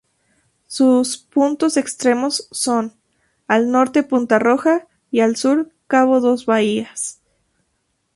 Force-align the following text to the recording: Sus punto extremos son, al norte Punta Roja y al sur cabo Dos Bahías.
Sus 0.65 1.19
punto 1.19 1.67
extremos 1.67 2.47
son, 2.49 2.95
al 3.45 3.69
norte 3.69 4.01
Punta 4.01 4.39
Roja 4.39 4.87
y 5.11 5.19
al 5.19 5.35
sur 5.35 5.69
cabo 5.85 6.19
Dos 6.21 6.47
Bahías. 6.47 7.19